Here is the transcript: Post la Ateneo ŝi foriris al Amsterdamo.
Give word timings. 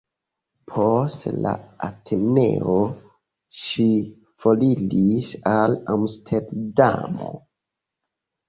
Post 0.75 1.25
la 1.45 1.51
Ateneo 1.87 2.77
ŝi 3.65 3.85
foriris 4.47 5.31
al 5.53 5.77
Amsterdamo. 5.97 7.31